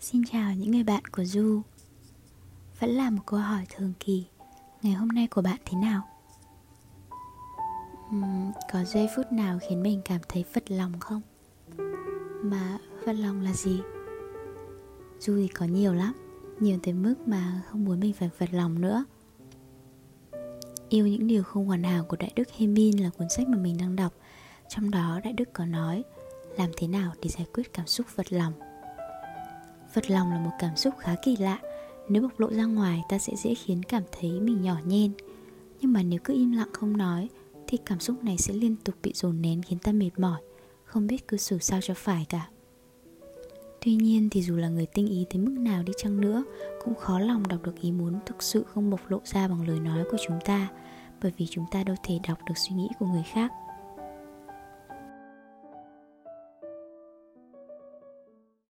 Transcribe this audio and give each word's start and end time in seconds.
Xin 0.00 0.24
chào 0.24 0.54
những 0.54 0.70
người 0.70 0.82
bạn 0.82 1.02
của 1.12 1.24
Du 1.24 1.62
Vẫn 2.78 2.90
là 2.90 3.10
một 3.10 3.22
câu 3.26 3.40
hỏi 3.40 3.66
thường 3.76 3.92
kỳ 4.00 4.26
Ngày 4.82 4.92
hôm 4.92 5.08
nay 5.08 5.26
của 5.26 5.42
bạn 5.42 5.58
thế 5.64 5.78
nào? 5.78 6.08
Uhm, 8.16 8.52
có 8.72 8.84
giây 8.84 9.08
phút 9.16 9.32
nào 9.32 9.58
khiến 9.68 9.82
mình 9.82 10.00
cảm 10.04 10.20
thấy 10.28 10.44
phật 10.54 10.70
lòng 10.70 11.00
không? 11.00 11.22
Mà 12.42 12.78
phật 13.06 13.12
lòng 13.12 13.40
là 13.40 13.52
gì? 13.52 13.80
Du 15.18 15.36
thì 15.36 15.48
có 15.48 15.66
nhiều 15.66 15.94
lắm 15.94 16.12
Nhiều 16.60 16.78
tới 16.82 16.94
mức 16.94 17.14
mà 17.26 17.62
không 17.70 17.84
muốn 17.84 18.00
mình 18.00 18.12
phải 18.12 18.30
phật 18.38 18.52
lòng 18.52 18.80
nữa 18.80 19.04
Yêu 20.88 21.06
những 21.06 21.26
điều 21.26 21.42
không 21.42 21.66
hoàn 21.66 21.82
hảo 21.82 22.04
của 22.04 22.16
Đại 22.16 22.32
Đức 22.36 22.50
Hemin 22.50 22.96
là 22.96 23.10
cuốn 23.10 23.28
sách 23.28 23.48
mà 23.48 23.58
mình 23.58 23.76
đang 23.78 23.96
đọc 23.96 24.12
Trong 24.68 24.90
đó 24.90 25.20
Đại 25.24 25.32
Đức 25.32 25.48
có 25.52 25.64
nói 25.64 26.04
Làm 26.56 26.70
thế 26.76 26.86
nào 26.86 27.12
để 27.22 27.28
giải 27.28 27.46
quyết 27.54 27.72
cảm 27.72 27.86
xúc 27.86 28.06
vật 28.16 28.32
lòng 28.32 28.52
Phật 29.94 30.10
lòng 30.10 30.32
là 30.32 30.38
một 30.38 30.50
cảm 30.58 30.76
xúc 30.76 30.94
khá 30.98 31.14
kỳ 31.22 31.36
lạ. 31.36 31.58
Nếu 32.08 32.22
bộc 32.22 32.40
lộ 32.40 32.50
ra 32.50 32.64
ngoài, 32.64 33.02
ta 33.08 33.18
sẽ 33.18 33.32
dễ 33.36 33.54
khiến 33.54 33.82
cảm 33.82 34.02
thấy 34.12 34.40
mình 34.40 34.62
nhỏ 34.62 34.76
nhen. 34.84 35.12
Nhưng 35.80 35.92
mà 35.92 36.02
nếu 36.02 36.20
cứ 36.24 36.34
im 36.34 36.52
lặng 36.52 36.68
không 36.72 36.96
nói, 36.96 37.28
Thì 37.66 37.78
cảm 37.84 38.00
xúc 38.00 38.24
này 38.24 38.38
sẽ 38.38 38.54
liên 38.54 38.76
tục 38.84 38.94
bị 39.02 39.12
dồn 39.14 39.42
nén 39.42 39.62
khiến 39.62 39.78
ta 39.78 39.92
mệt 39.92 40.10
mỏi, 40.16 40.40
Không 40.84 41.06
biết 41.06 41.28
cư 41.28 41.36
xử 41.36 41.58
sao 41.58 41.80
cho 41.82 41.94
phải 41.96 42.26
cả. 42.28 42.48
Tuy 43.80 43.94
nhiên 43.94 44.28
thì 44.30 44.42
dù 44.42 44.56
là 44.56 44.68
người 44.68 44.86
tinh 44.86 45.08
ý 45.08 45.26
tới 45.30 45.38
mức 45.38 45.52
nào 45.58 45.82
đi 45.82 45.92
chăng 45.96 46.20
nữa, 46.20 46.44
Cũng 46.84 46.94
khó 46.94 47.18
lòng 47.18 47.48
đọc 47.48 47.62
được 47.62 47.80
ý 47.80 47.92
muốn 47.92 48.18
thực 48.26 48.42
sự 48.42 48.64
không 48.74 48.90
bộc 48.90 49.10
lộ 49.10 49.20
ra 49.24 49.48
bằng 49.48 49.68
lời 49.68 49.80
nói 49.80 50.04
của 50.10 50.16
chúng 50.26 50.38
ta, 50.44 50.68
Bởi 51.22 51.32
vì 51.36 51.46
chúng 51.50 51.64
ta 51.70 51.84
đâu 51.84 51.96
thể 52.02 52.18
đọc 52.28 52.38
được 52.48 52.54
suy 52.56 52.76
nghĩ 52.76 52.88
của 52.98 53.06
người 53.06 53.24
khác. 53.32 53.52